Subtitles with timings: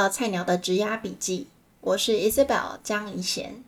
[0.00, 1.46] 到菜鸟的职涯笔记，
[1.82, 3.62] 我是 Isabel 江怡贤。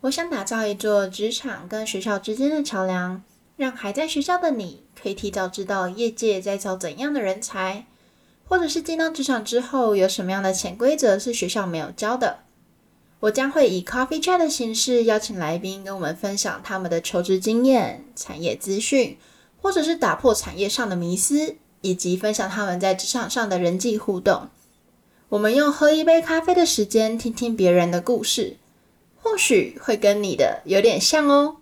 [0.00, 3.22] 我想打造一座职场跟学校之间的桥梁，
[3.58, 7.84] 让还在学校的你可以提早知道业界在招怎样的人才，
[8.48, 12.38] 或者是进到职场之后有什么样的潜规则是学校没有教的。
[13.20, 19.18] 我将会以 Coffee Chat 的形式邀请来宾跟我们分享他们的求职经验、产业资讯，
[19.60, 24.48] 或者是打破产业上的迷思，以及分享他们在职场上的人际互动。
[25.30, 28.56] 我们用喝一杯咖啡的时间，听听别人的故事，
[29.20, 31.58] 或许会跟你的有点像哦。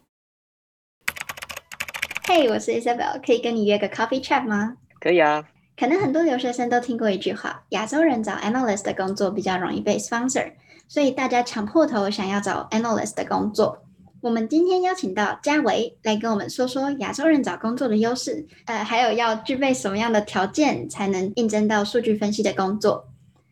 [2.29, 4.77] 嘿，我是 Isabel，可以跟你约个 Coffee Chat 吗？
[5.01, 5.49] 可以啊。
[5.77, 10.53] 可能很多留学生都听过一句话：亚洲人找 Analyst 的工作比较容易被 sponsor。
[10.87, 13.83] 所以大家抢破头想要找 analyst 的工作。
[14.21, 23.09] 我们今天邀请到嘉维来跟我们说说亚洲人找工作的优势，呃，还有要具备什么样的条件才能应征到数据分析的工作。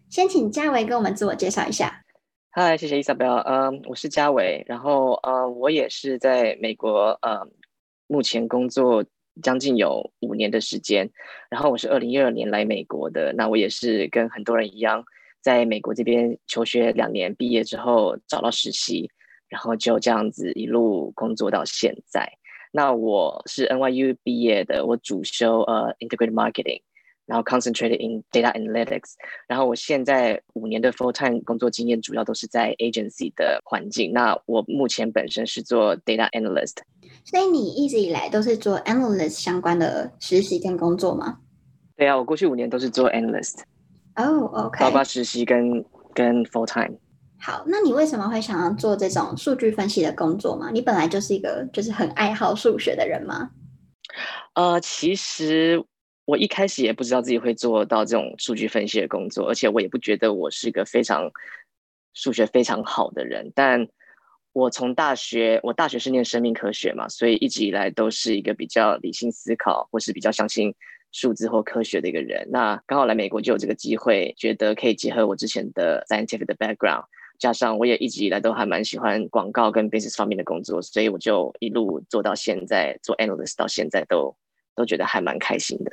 [0.09, 2.03] 先请嘉维跟我们自我介绍一下。
[2.51, 7.41] 嗨，谢谢 Isabel，嗯，我是嘉维，然后呃，我也是在美国，呃，
[8.07, 9.05] 目前工作
[9.43, 11.11] 将近有五年的时间。
[11.51, 15.05] 然后我是二零一二年来美国的，那我也是跟很多人一样。
[15.43, 19.11] 在美国这边求学两年，毕业之后找到实习，
[19.49, 22.33] 然后就这样子一路工作到现在。
[22.71, 26.83] 那我是 NYU 毕业的，我主修呃 Integrated Marketing，
[27.27, 29.13] 然后 Concentrated in Data Analytics。
[29.47, 34.13] 然后我现在五年的 Full Time 工作经验主要都是在 Agency 的环境。
[34.13, 36.77] 那我目前本身是做 Data Analyst。
[37.25, 41.39] 所以你一直以来都是做 Analyst 相关的实习跟工作吗？
[41.97, 43.61] 对啊，我过去五年都是做 Analyst。
[44.17, 46.99] 哦、oh，OK，包括实习跟跟 full time。
[47.41, 50.71] 好，那你为什么会想要做这种数据分析的工作吗？
[50.73, 53.51] 你本来就是一个就是很爱好数学的人吗？
[54.55, 55.85] 呃，其实
[56.25, 61.31] 我一开始也不知道自己会做到这种数据分析的工作，而且我也不觉得我是一个非常
[62.15, 63.53] 数学非常好的人。
[63.55, 63.87] 但
[64.53, 70.75] 我从大学，我大学是念生命科学嘛，所以一直以来都是一个比较理性思考，或是比较相信。
[71.17, 77.05] 数字或科学的一个人，那刚好来美国就有这个机会，觉得可以结合我之前的 scientific 的 background，
[77.39, 84.37] 加上我也一直以来都还蛮喜欢广告跟 business 方面的工作，所以我就一路做到现在，做 analyst 到现在都
[84.75, 85.93] 都觉得还蛮开心的。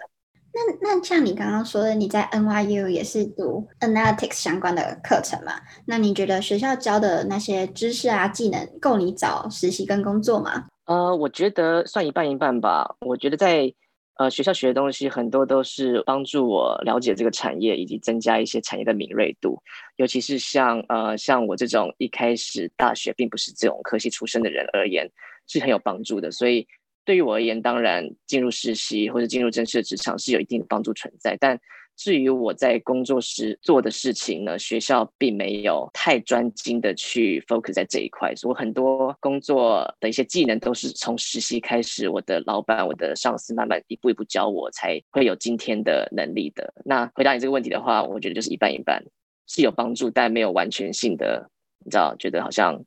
[0.53, 5.53] 那那像你刚刚说的，你在 NYU 也是读 analytics 相关的课程嘛？
[5.85, 10.67] 那你觉得学校教的那些知识啊、技能够你找实习跟工作吗？
[10.85, 12.95] 呃，我觉得算一半一半吧。
[13.01, 13.73] 我觉得在
[14.15, 19.57] 呃，学校学的东西很多都是帮助我了解这个产业，以及增加一些产业的敏锐度。
[19.95, 25.09] 尤其是像呃像我这种一开始大学并不是这种科系出身的人而言，
[25.47, 26.29] 是很有帮助的。
[26.29, 26.67] 所以
[27.05, 31.59] 对于我而言，当然进入实习或者进入正式的职场是有一定的帮助存在，但。
[31.97, 46.73] 至于我在工作时做的事情呢，学校并没有太专精的去 focus 在这一块，所以我很多工作的一些技能都是从实习开始，我的老板、我的上司慢慢一步一步教我，才会有今天的能力的。
[46.85, 49.03] 那回答你这个问题的话，我觉得就是一半一半，
[49.45, 51.51] 是有帮助，但没有完全性的，
[51.85, 52.83] 你知道，觉得好像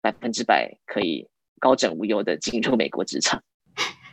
[0.00, 1.26] 百分之百可以
[1.58, 3.42] 高枕无忧的进入美国职场。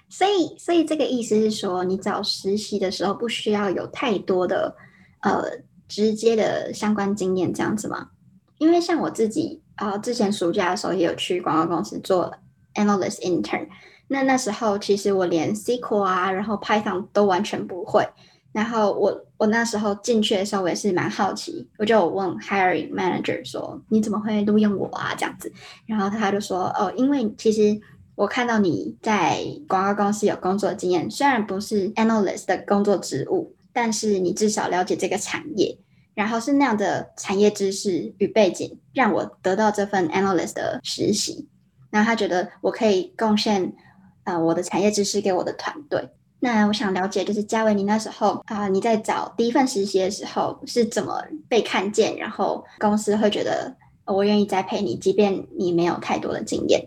[0.09, 4.75] 所以，所以这个意思是说，你找实习的时候不需要有太多的
[5.21, 5.43] 呃
[5.87, 8.09] 直接的相关经验，这样子吗？
[8.57, 12.33] 因为像我自己啊、之前暑假的时候也有去广告公司做
[12.73, 13.67] analyst intern，
[14.07, 18.03] 那那时候其实我连 SQL 啊，然后 Python 都完全不会。
[18.51, 25.53] 然后我我那时候进去的时候，我也是蛮好奇，我就问 hiring manager 说：“你怎么会录用我啊？”这样子，
[25.85, 27.79] 然后他就说：“哦，因为其实。”
[28.19, 35.77] 我看到你在广告公司有工作经验，虽然不是 analyst 的工作职务，但是你至少了解这个产业，
[36.15, 41.47] 然后是那样的产业知识与背景，让我得到这份 analyst 的实习。
[41.91, 43.73] 那他觉得我可以贡献
[44.25, 46.09] 啊、我的产业知识给我的团队。
[46.41, 53.73] 那我想了解，就是嘉维，你那时候啊、你在找第一份实习的时候是怎么被看见，然后公司会觉得
[54.05, 56.85] 我愿意栽培你，即便你没有太多的经验。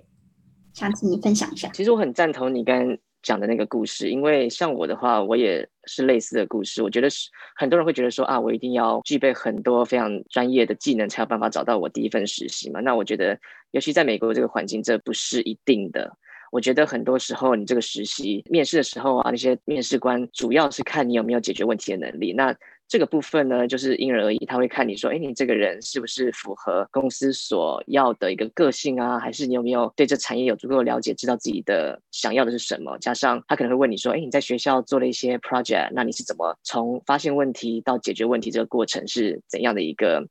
[0.72, 1.68] 想请你分享一下。
[1.68, 6.82] 其实我很赞同你刚刚讲的那个故事，因为像我的话，我也是类似的故事。
[6.82, 12.80] 我觉得是很多人会觉得说啊，我一定要具备很多非常专业的技能，才有办法找到我第一份实习嘛。
[12.80, 13.38] 那我觉得，
[13.70, 16.16] 尤其在美国这个环境，这不是一定的。
[16.50, 22.32] 我觉得很多时候，你这个实习面试的时候啊，那些面试官主要是看你有没有解决问题的能力。
[22.32, 22.54] 那
[22.92, 32.98] 这个部分呢，就是因人而异，他会看你说，哎，你这个人是不是符合公司所要的一个个性啊，还是你有没有对这产业有足够的了解，知道自己的想要的是什么？
[32.98, 40.28] 加上他可能会问你说，哎，你在学校做了一些 project，那你是怎么从发现问题到解决问题这个过程是怎样的一个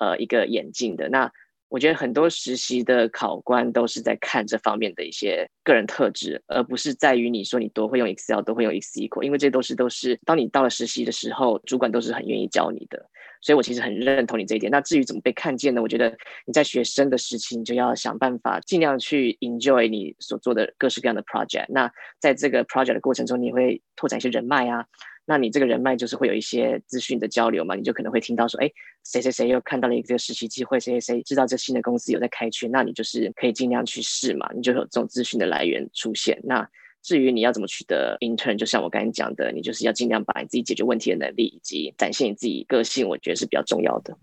[0.00, 1.08] 呃一个演进的？
[1.08, 1.32] 那
[1.74, 13.04] 我觉得很多实习的考官都是在看这方面的一些个人特质，而不是在于你说你多会用 Excel，多会用 XSQL，因为这都是都是当你到了实习的时候，主管都是很愿意教你的。
[13.40, 14.70] 所以我其实很认同你这一点。
[14.70, 15.82] 那至于怎么被看见呢？
[15.82, 16.16] 我觉得
[16.46, 21.66] 你在学生的时期，你就要想办法尽量去 enjoy 你所做的各式各样的 project。
[21.70, 21.90] 那
[22.20, 24.86] 在这个 project 的过程中，你会拓展一些人脉啊。
[25.26, 28.70] 那你这个人脉就是会有一些资讯的交流嘛，你就可能会听到说，哎，
[29.04, 36.38] 谁谁谁又看到了一个实习机会，谁谁谁知道这新的公司有在开缺，那你就是可以尽量去试嘛，你就有这种资讯的来源出现。
[36.44, 36.68] 那
[37.02, 44.16] 至于你要怎么取得 intern，就像我刚才讲的，你就是要尽量把你自己解决问题的能力以及展现你自己个性，我觉得是比较重要的。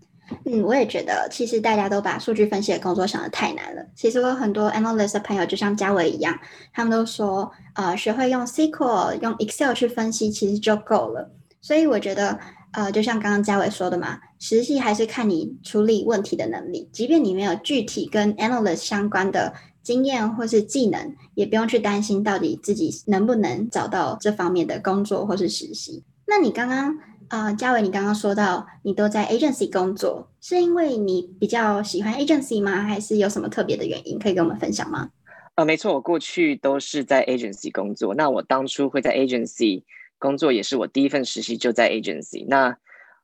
[0.44, 3.84] 嗯，我也觉得，其实大家都把数据分析的工作想得太难了。
[3.94, 6.36] 其实我有很多 analyst 的朋友，就像嘉伟一样，
[6.72, 11.30] 他们都说，呃，学会用 SQL、用 Excel 去分析，其实就够了。
[11.60, 12.38] 所以我觉得，
[12.72, 16.88] 呃，就像刚刚嘉伟说的嘛，实习还是看你处理问题的能力。
[16.92, 19.52] 即便你没有具体跟 analyst 相关的
[19.82, 26.02] 经验或是技能，也不用去担心到底自己能不能找到这方面的工作或是实习。
[26.26, 26.96] 那你刚刚。
[27.32, 32.82] 啊，嘉伟，你刚刚说到你都在 agency 工作，是因为你比较喜欢 agency 吗？
[32.82, 35.08] 还是有什么特别的原因可以跟我们分享吗？
[35.54, 38.14] 呃，没错，我过去都是在 agency 工作。
[38.14, 39.82] 那我当初会在 agency
[40.18, 42.44] 工作，也是我第一份实习就在 agency。
[42.46, 42.76] 那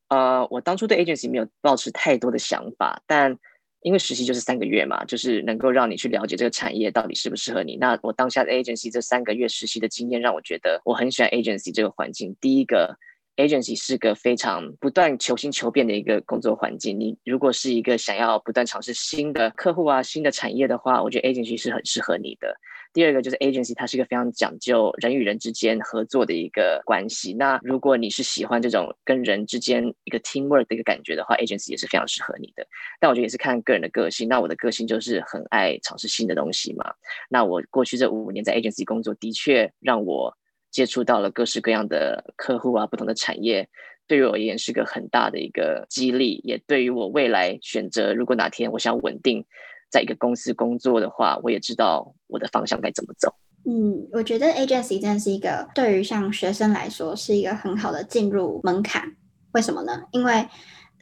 [0.08, 3.36] 呃，我当初对 agency 没有抱持太多的想法，但
[3.82, 7.76] 因为实习就是三个月嘛，就是能够让你去了解这个产业到底适不适合你。
[7.76, 12.34] 那我当下的 agency 这三个月实习的经验，让我觉得我很喜欢 agency 这个环境。
[12.40, 12.96] 第一个。
[13.38, 16.98] Agency 是个非常不断求新求变的一个工作环境。
[16.98, 22.52] 你如果是一个想要不断尝试新的客户啊、新的产业的话，我觉得 Agency 是很适合你的。
[22.92, 27.32] 第二个就是 Agency，它是一个非常讲究人与人之间合作的一个关系。
[27.32, 32.66] 那如果你是喜欢这种跟人之间一个 teamwork 的一个感觉的话，Agency 也是非常适合你的。
[32.98, 34.28] 但我觉得也是看个人的个性。
[34.28, 36.92] 那我的个性就是很爱尝试新的东西嘛。
[37.28, 40.36] 那我过去这五年在 Agency 工作，的确让我。
[40.70, 43.68] 接触到了各式各样的客户啊，不同的产业，
[44.06, 49.44] 对于我而言是个很大的一个激励，也对于我未来选择，如果哪天我想稳定
[49.90, 53.32] 在一个公司工作的话，我也知道我的方向该怎么走。
[53.64, 59.16] 嗯，我觉得 agency 真的是一个对于像学生来说是一个很好的进入门槛。
[59.52, 60.04] 为什么呢？
[60.12, 60.46] 因为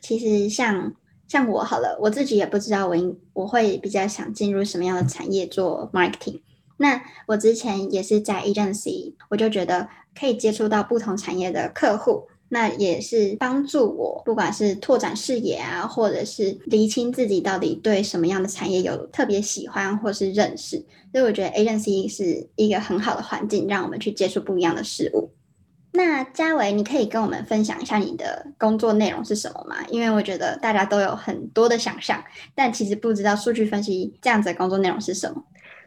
[0.00, 0.94] 其实像
[1.28, 6.40] 像我好了，我自己也不知道我应我会比较想进入什么样的产业做 marketing。
[6.78, 9.88] 那我之前也是在 agency，我就觉得
[10.18, 20.76] 可以接触到不同产业的客户，那也是帮助我，不管是拓展视野啊，或者是厘清自己到底对什么样的产业有特别喜欢或是认识。
[21.12, 25.30] 所以我觉得 agency 是一个很好的环境，让我们去接触不一样的事物。
[25.92, 29.76] 那嘉伟，你可以跟我们分享一下你的工作内容是什么吗？
[29.88, 32.22] 因为我觉得大家都有很多的想象，
[32.54, 35.42] 但其实不知道数据分析这样子的工作内容是什么。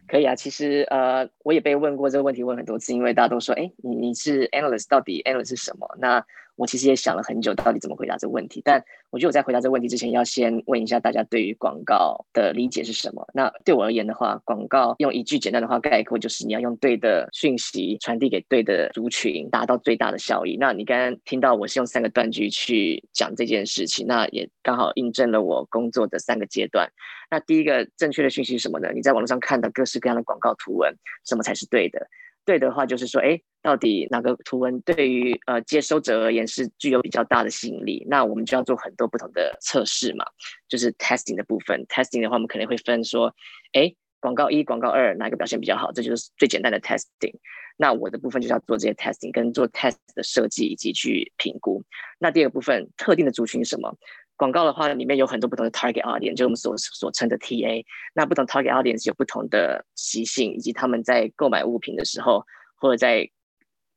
[0.09, 5.87] 可以啊，其实呃，我也被问过这个问题，问很多次，因为大家都说，哎，你你是 analyst，到底 analyst 是什么？
[5.99, 6.25] 那
[6.59, 8.61] 我其实也想了很久，到底怎么回答这个问题。
[8.65, 13.25] 但我觉得我在回答这个问题之前，要先问一下大家对于广告的理解是什么？
[13.33, 20.57] 那对我而言的话，广告用一句简单的话概括，就是你要用对的讯息传递给对的族群，达到最大的效益。
[20.59, 26.91] 那你刚刚听到我是用三个断句去讲这件事情，那也刚好印证了我工作的三个阶段。
[27.31, 28.91] 那第一个正确的讯息是什么呢？
[28.93, 30.93] 你在网络上看到各式各样的广告图文，
[31.25, 32.05] 什么才是对的？
[32.45, 38.05] 对的话就是说，哎，到底哪个图文对于呃接收者而言是具有比较大的吸引力？
[38.09, 40.25] 那我们就要做很多不同的测试嘛，
[40.67, 41.85] 就是 testing 的部分。
[41.87, 43.33] testing 的话，我们可能会分说，
[43.73, 45.91] 哎，广告一、广告二哪个表现比较好？
[45.91, 47.35] 这就是最简单的 testing。
[47.77, 51.81] 那我的部分就是要做这些 testing，跟做 test 的设计以及去评估。
[52.17, 53.95] 那第二个部分，特定的族群是什么？
[54.39, 57.83] 广告的话，里面有很多不同的 target audience，就我们所所称的 TA。
[58.13, 63.29] 那不同 target audience 有不同的习性，以及他们在购买物品的时候，或者在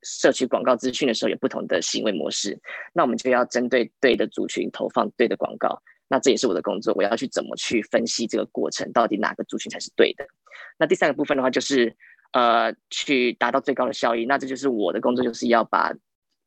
[0.01, 2.59] 摄取广告资讯的时候，有不同的行为模式。
[2.91, 5.81] 那我们就要针对对的族群投放对的广告。
[6.09, 10.27] 那这也是我的工作，我要去怎么去分析这个过程，到底哪个族群才是对的。
[10.77, 11.95] 那第三个部分的话，就是
[12.33, 14.25] 呃，去达到最高的效益。
[14.25, 15.93] 那这就是我的工作，就是要把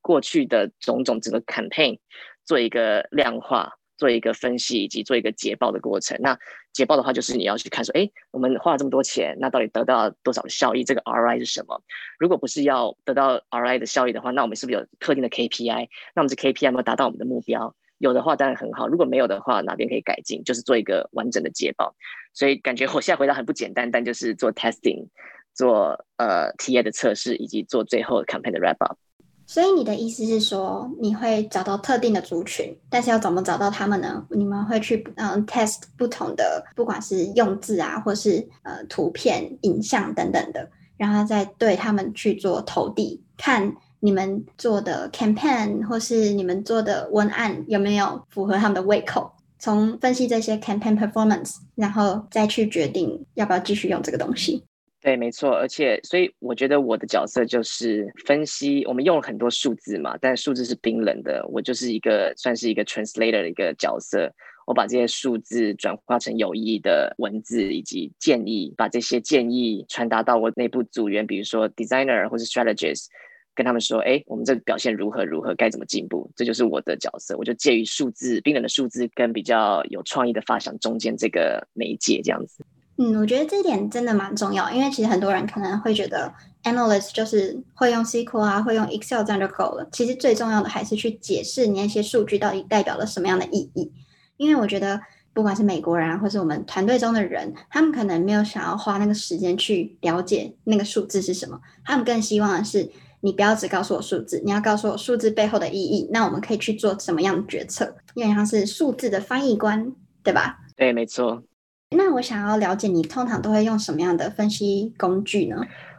[0.03, 1.99] 过去的种种整个 campaign
[2.45, 3.73] 做一个量化。
[3.97, 6.19] 做一个分析以及做一个捷报的过程。
[6.21, 6.39] 那
[6.73, 10.85] 捷报的话，就是你要去看说，哎，我们花了这么多钱，那到底得到多少的效益？
[10.85, 11.83] 这个 ROI 是什么？
[12.19, 15.89] 如果不是要得到 ROI 的效益的话，那我们是不是有特定的 KPI？
[16.15, 17.75] 那我们这 KPI 有没有达到我们的目标？
[17.99, 20.45] 有的话当然很好，如果没有的话，哪边可以改进？
[20.45, 21.95] 就是做一个完整的捷报。
[22.35, 25.09] 所以感觉我现在回答很不简单，但就是做 testing，
[25.55, 28.99] 做呃 TA 的测试，以及做最后 campaign 的 wrap up。
[29.47, 34.27] 所以你的意思是说，你会找到特定的族群，但是要怎么找到他们呢？
[34.31, 49.31] 你们会去嗯 test 不同的，不管是用字啊，或是呃图片、影像等等的，然后再对他们去做投递，看你们做的 campaign 或是你们做的文案有没有符合他们的胃口。
[49.59, 54.65] 从分析这些 campaign performance，然后再去决定要不要继续用这个东西。
[55.07, 58.85] 对，没错，而且所以我觉得我的角色就是分析。
[58.87, 64.29] 我们用了很多数字嘛，但数字是冰冷的，我就是一个算是一个 translator 的一个角色。
[64.67, 73.07] 我把这些数字转化成有意义的文字以及建议，把这些建议传达到我内部组员，比如说 designer 或是 strategist，
[73.55, 77.37] 跟他们说：“哎，我们这个表现如何如何，该怎么进步？”这就是我的角色。
[77.39, 82.65] 我就介于数字冰冷的数字跟比较有创意的发想中间这个媒介，这样子。
[82.99, 89.87] 嗯，我觉得这点真的蛮重要，因为其实很多人可能会觉得 analyst 就是会用 SQL 啊，会用 Excel 这样就够了。
[89.93, 93.93] 其实最重要的还是去解释你那些数据到底代表了什么样的意义。
[94.39, 94.99] 因为我觉得
[95.35, 107.95] 不管是美国人啊，或是我们团队中的人，他们可能没有想要花那个时间去了解那个数字是什么，他们更希望的是你不要只告诉我数字，你要告诉我数字背后的意义，那我们可以去做什么样的决策？
[108.15, 110.59] 因为他是数字的翻译官，对吧？
[110.75, 111.43] 对，没错。
[111.91, 115.57] 那我想要了解，你通常都会用什么样的分析工具呢？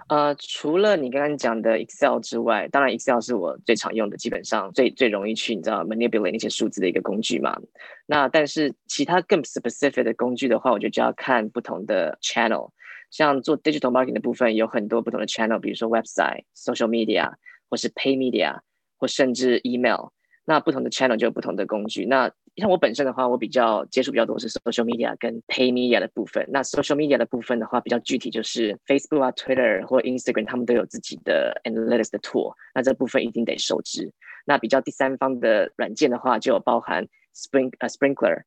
[0.09, 7.57] 呃，除了你刚刚讲的 Excel 之外，当然 Excel 是我最常用的，基本上最最容易去你知道 manipulate 那些数字的一个工具嘛。
[8.05, 12.69] 那但是其他更 specific 的工具的话，我觉得就要看不同的 channel。
[13.11, 17.31] 像做 digital marketing 的部分，有很多不同的 channel，比如说 website、social media，
[17.69, 18.59] 或是 pay media，
[18.97, 20.07] 或甚至 email。
[20.45, 22.05] 那不同的 channel 就有不同的工具。
[22.05, 26.43] 那像我本身的话，我比较接触比较多是 social media 跟 pay media 的部分。
[26.49, 32.53] 那 social media 的部分的话，比较具体就是 Facebook 啊、Twitter 或 Instagram，他们都有自己的 analytics 的 tool。
[32.73, 34.11] 那这部分一定得熟知。
[34.45, 38.43] 那比较第三方的软件的话，就有包含 Spring 呃 Sprinklr、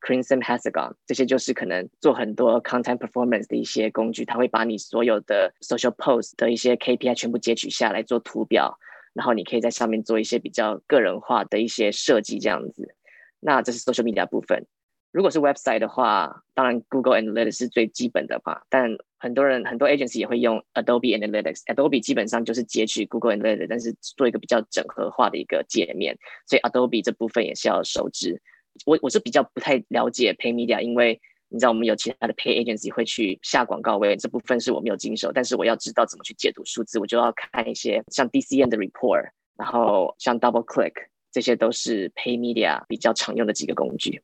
[0.00, 4.24] Crimson Hexagon 这些，就是可能做很多 content performance 的一些工具。
[4.24, 8.76] 它会把你所有的 social post 的一些 KPI 全部截取下来做图表，
[9.12, 12.96] 然后你可以在上面做一些比较个人化的一些设计，这样子。
[13.44, 14.64] 那这是 social media 部分。
[15.10, 18.62] 如果是 website 的话，当然 Google Analytics 是最基本的吧。
[18.70, 21.64] 但很多人很多 agency 也会用 Adobe Analytics。
[21.66, 26.16] Adobe 基本上就是截取 Google Analytics，但是做一个比较整合化的一个界面。
[26.46, 28.40] 所以 Adobe 这部分也是要熟知。
[28.86, 35.30] 我我是比较不太了解 Pay Media，因为你知道我们有其他的 Pay Agency 会去下广告位，这部分是我没有经手。
[35.30, 40.94] 但是我要知道怎么去解读数字，我就要看一些像 DCN 的 report，然后像 Double Click。
[41.32, 44.22] 这些都是 Pay Media 比较常用的几个工具。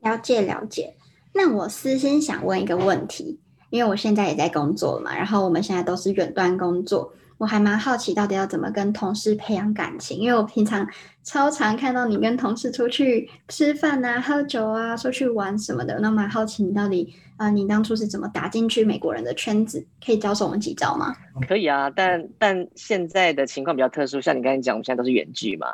[0.00, 0.94] 了解了解。
[1.32, 3.38] 那我私心想问一个问题，
[3.70, 10.84] 因为我现在也在工作嘛，然后我们现在都是远端工作，我还蛮好奇到底要怎么跟同事培养感情，因为我平常
[11.22, 19.86] 超常看到你跟同事出去吃饭啊、喝酒啊、出去玩什么的，那蛮好奇你到底啊、呃，你当初是怎么打进去美国人的圈子？
[20.04, 21.14] 可以教授我们几招吗？
[21.46, 25.68] 可以啊，但但现在的情况比较特殊，像你刚才讲，我们现在都是远距嘛。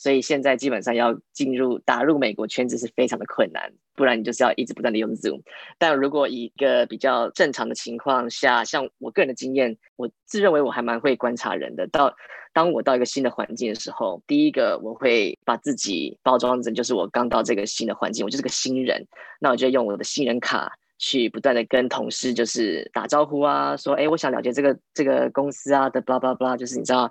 [0.00, 5.42] 所以现在基本上要进入打入美国圈子是非常的困难，不然你就是要一直不断的用 Zoom。
[5.76, 11.86] 但如果一个比较正常的情况下，像我个人的经验，我自认为我还蛮会观察人的。
[11.88, 12.16] 到
[12.54, 19.06] 当我到一个新的环境的时候，第一个我会把自己包装成就是我刚到这个新的环境，我就是个新人。
[19.38, 27.10] 那我就用我的新人卡去不断的跟同事就是打招呼啊，说哎，我想了解这个这个公司啊的 blah blah blah，就是你知道。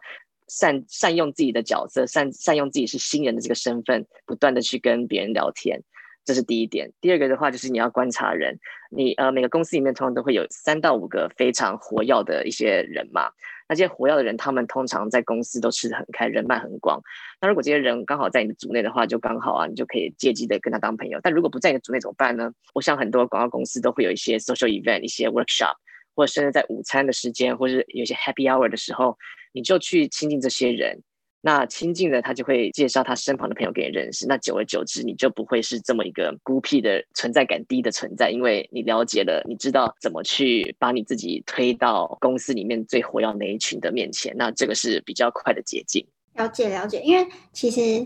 [0.49, 5.81] 善善用自己的角色，善善用自己是新人的这个身份，不断的去跟别人聊天，
[6.25, 6.91] 这是第一点。
[6.99, 8.59] 第二个的话，就是你要观察人。
[8.91, 13.29] 你呃，每个公司里面通常都会有三到五个非常活跃的一些人嘛。
[13.67, 16.99] 那些活跃的人，他们通常在公司都吃得很开，人脉很广。
[17.39, 21.19] 那如果这些人刚好在你的组内的话，就刚好啊，你就可以借机的跟他当朋友。
[21.21, 22.51] 但如果不在你的组内怎么办呢？
[22.73, 25.75] 我想很多广告公司都会有一些 social event，一些 workshop，
[26.15, 29.15] 或者甚至在午餐的时间，或是有些 happy hour 的时候。
[29.51, 31.01] 你就去亲近这些人，
[31.41, 46.05] 那亲近的他就会介绍他身旁的朋友给你认识，那久而久之，你就不会是这么一个孤僻的存在感低的存在，因为你了解了，你知道怎么去把你自己推到公司里面最活跃那一群的面前，那这个是比较快的捷径。
[46.33, 48.05] 了解了解，因为其实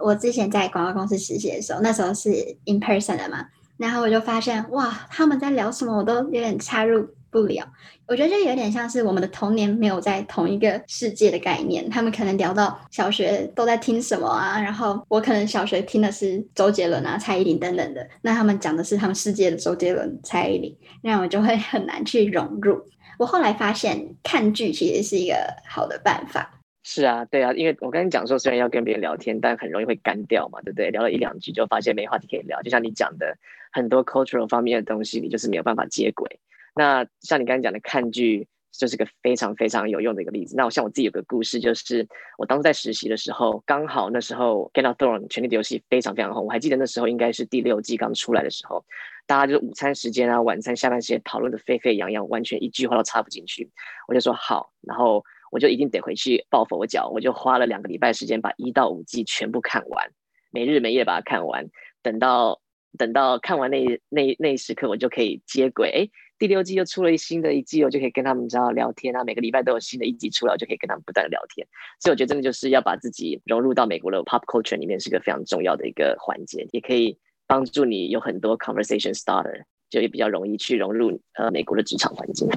[0.00, 2.30] 我之前在广告公司实习的时候，那时候是
[2.66, 7.66] in person 的嘛，然后我就发现哇，他们在聊什么，我都有点插入不了。
[8.06, 11.88] 我觉得就有点像是我们的童年没有在同一个世界的概念。
[11.90, 22.80] 他们可能聊到小学都在听什么啊，然后我可能小学听的是周杰伦啊、蔡依林等等的，那他们讲的是他们世界的周杰伦、蔡依林，那我就会很难去融入。
[23.18, 25.34] 我后来发现看剧其实是一个
[25.68, 26.54] 好的办法。
[26.84, 30.90] 是啊，对啊，因为我跟你讲说，虽然要跟别人聊天，但很容易会干掉嘛，对不对？
[30.90, 33.36] 聊了一两句就发现没话题可以聊，就像你讲的
[33.72, 36.40] 很多 cultural 方面的东西，你就是没有办法接轨。
[36.78, 40.54] 那像你刚才讲的看剧，就是个非常非常有用的一个例子。
[40.56, 42.06] 那我像我自己有个故事，就是
[42.38, 48.84] 我当时在实习的时候，刚好那时候《Game of Thrones》权力的游戏非常非常红，我还记得那时候应该是第六季刚出来的时候，
[49.26, 53.68] 大家就是午餐时间啊、晚餐下班时间讨论的沸沸扬扬，完全一句话都插不进去。
[54.06, 55.24] 我就说好，然后。
[55.50, 60.06] 我就一定得回去抱佛脚，我就花了两个礼拜时间把一到五季全部看完，
[60.50, 61.66] 没日没夜把它看完。
[62.02, 62.60] 等到
[62.98, 66.10] 等到看完那那那一时刻，我就可以接轨。
[66.38, 69.24] 第六季又出了一新的一季，我就可以跟他们知道聊天啊。
[69.24, 71.66] 每个礼拜都有新的一集出来，我就可以跟他们不断的聊天。
[72.00, 82.48] 所以我觉得真的就是要把自己融入到美国的 pop culture 里面，是个非常重要的一个环节，也可以帮助你有很多 conversation starter，就也比较容易去融入呃美国的职场环境。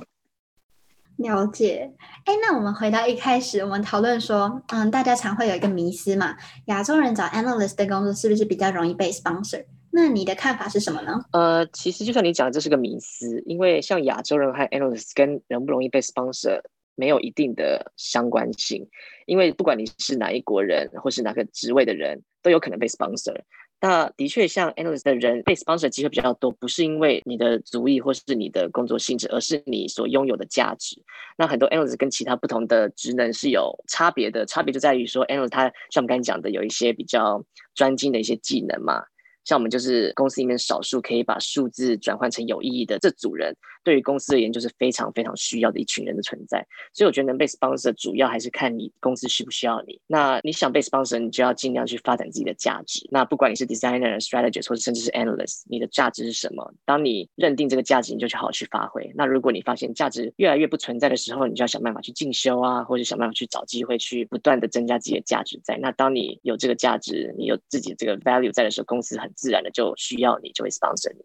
[1.17, 1.91] 了解，
[2.25, 6.35] 哎，那我们回到一开始，我们讨论说，嗯，大家常会有一个迷思嘛，
[6.65, 9.65] 亚洲人找 analyst 的工作是不是比较容易被 sponsor？
[9.91, 11.13] 那你的看法是什么呢？
[11.33, 16.61] 呃，其实就像你讲的，这是个迷思，因为像亚洲人和 analyst 跟容不容易被 sponsor
[16.95, 18.87] 没有一定的相关性，
[19.25, 23.35] 因为不管你是哪一国人或是哪个职位的人，都有可能被 sponsor。
[23.83, 31.01] 那的确，像 analyst 的人被 sponsor 机会比较多，不是因为你的族裔或是你的工作性质，而是你所拥有的价值。
[31.35, 37.43] 那很多 analyst 跟其他不同的职能是有差别的，差别就在于说，analyst 他像我们刚才讲的，有一些比较
[37.73, 39.03] 专精的一些技能嘛。
[39.51, 43.53] 像我们就是公司里面少数可以把数字转换成有意义的这组人，
[43.83, 46.65] 对于公司而言就是非常非常需要的一群人的存在。
[46.93, 49.99] 所以我觉得能被 sponsor 主要还是看你公司需不需要你。
[50.07, 53.07] 那你想被 sponsor，你就要尽量去发展自己的价值。
[53.11, 56.73] 那不管你是 designer、strategist 或者甚至是 analyst，你的价值是什么？
[56.85, 59.11] 当你认定这个价值，你就去好好去发挥。
[59.15, 65.77] 那如果你发现价值越来越不存在的时候，你就要想办法去进修啊，或者想办法去找机会去不断的增加自己的价值在。
[65.77, 71.23] 那当你有这个价值，你有自己这个 value 在的时候，公司很自然的就需要你，就会 sponsor 你，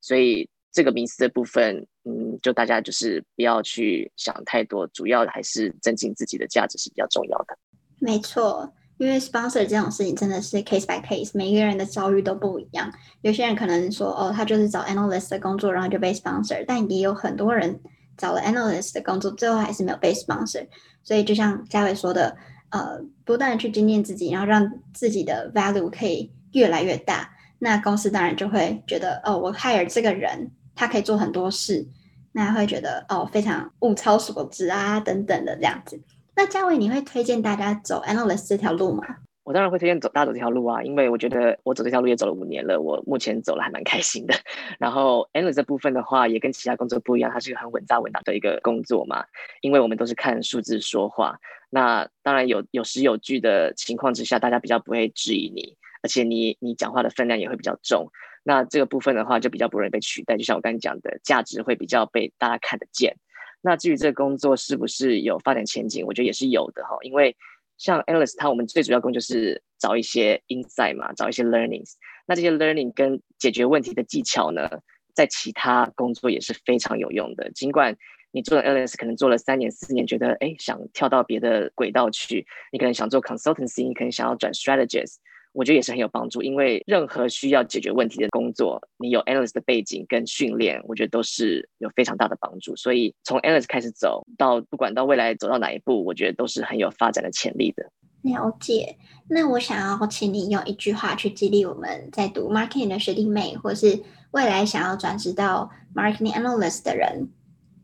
[0.00, 7.56] 所以这个迷思的部分，嗯，就大家就是不要去想太多，主要还是增进自己的价值是比较重要的。
[7.98, 12.92] 没错，因为 sponsor 这种事情真的是 case by case，每一个人的遭遇都不一样。
[13.22, 17.80] 有些人可能说，哦，他就是找 analyst 的工作，然后就被 sponsor，但也有很多人
[18.16, 20.66] 找了 analyst 的工作，最后还是没有被 sponsor。
[21.02, 22.36] 所以就像嘉伟说的，
[22.70, 27.34] 呃，不断的去精进自己，然后让自己的 value 可以越来越大。
[27.60, 31.84] 那公司当然就会觉得，哦，我 hire 这个人，他可以做很多事，
[32.30, 36.00] 那会觉得，哦，非常物超所值啊，等等的这样子。
[36.36, 39.04] 那嘉伟，你会推荐大家走 analyst 这条路吗？
[39.42, 44.34] 我当然会推荐走大家走这条路啊，因为我觉得我走这条路也走了五年了，我目前走了还蛮开心的。
[44.78, 49.24] 然后 analyst 这部分的话，也跟其他工作不一样，它是一个很稳扎稳打的一个工作嘛，
[49.62, 51.36] 因为我们都是看数字说话。
[51.70, 55.74] 那当然有有实有据的情况之下，大家比较不会质疑你。
[56.02, 58.10] 而且你你讲话的分量也会比较重，
[58.44, 60.36] 那这个部分的话就比较不容易被取代。
[60.36, 63.16] 就像我刚才讲的，价值会比较被大家看得见。
[63.60, 66.96] 那至于这个工作是不是有发展前景，我觉得也是有的哈。
[67.02, 67.36] 因为
[67.76, 71.94] 像 analyst，他我们最主要工作就是找一些 insight 嘛，找一些 learnings。
[72.26, 74.70] 那这些 learning 跟解决问题的技巧呢，
[75.14, 77.50] 在其他工作也是非常有用的。
[77.50, 77.96] 尽管
[78.30, 85.16] 你做了 analyst 可能做了三年四年，觉得哎想跳到别的轨道去，你可能想做 consultancy，你可能想要转 strategist。
[85.52, 92.76] 我觉得也是很有帮助，因为任何需要解决问题的工作，你有 analyst 的背景跟训练，我觉得都是有非常大的帮助。
[92.76, 97.90] 所以从 analyst 开始走到不管到未来走到哪一步，我觉得都是很有发展的潜力的。
[98.22, 98.96] 了解。
[99.28, 104.00] 那我想要请你用一句话去激励我们在读 marketing 的学弟妹，或是
[104.32, 107.28] 未来想要转职到 marketing analyst 的人。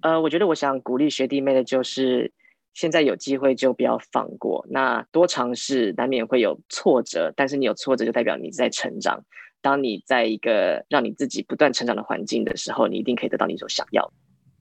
[0.02, 2.32] 呃，我觉得我想鼓励学弟妹的就是。
[2.74, 9.24] 现在有机会就不要放过，那多尝试，难免会有挫折，但是你有挫折就代表你在成长。
[9.62, 14.12] 当你在一个让你自己不断成长的环境的时候，你一定可以得到你所想要。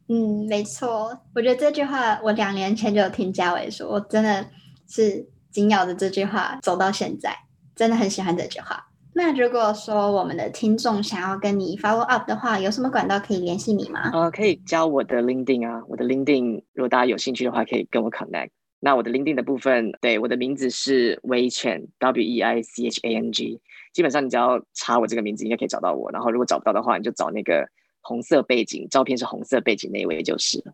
[0.07, 4.45] 嗯，没错，我觉得这句话我两年前就有听嘉伟说，我真的
[4.87, 7.35] 是紧咬着这句话走到现在，
[7.75, 8.85] 真的很喜欢这句话。
[9.15, 14.09] 那如果说我们的听众想要跟你 follow up 的话，有什么管道可以联系你吗？
[14.11, 18.49] 呃，可以加我的 LinkedIn 啊，我的 LinkedIn，如果大家有兴趣的话，可以跟我 connect。
[18.79, 23.61] 那我的 LinkedIn 的部分，对，我的名字是 Wei Chen，W E I C H A N G。
[23.93, 26.11] 基本上你只要查我这个名字，应该可以找到我。
[26.11, 27.65] 然后如果找不到的话，你就找那个
[28.01, 30.73] 红色背景，照片是红色背景那一位就是了。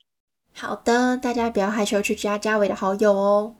[0.55, 3.55] 好的，大家不要害羞去加嘉伟的好友哦。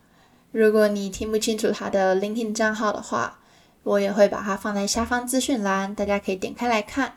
[0.51, 3.39] 如果你听不清楚他的 LinkedIn 账号的话，
[3.83, 7.15] 我也会把它放在下方资讯栏，大家可以点开来看。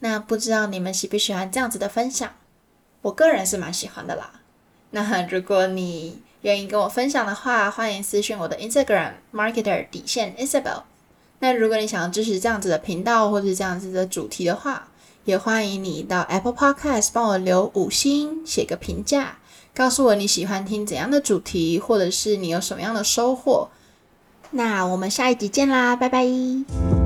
[0.00, 2.32] 那不知道你们喜不喜欢这样子的分享？
[3.02, 4.40] 我个人是蛮喜欢的啦。
[4.90, 10.82] 那如果你愿意跟我分享的话，欢迎私讯我的 Instagram marketer 底线 Isabel。
[11.38, 14.88] 那如果你想要支持这样子的频道或者是这样子的主题的话，
[15.24, 19.38] 也欢迎你到 Apple Podcast 帮我留五星，写个评价，
[19.74, 23.68] 告诉我你喜欢听怎样的主题，或者是你有什么样的收获。
[24.52, 27.01] 那我们下一集见啦，拜拜。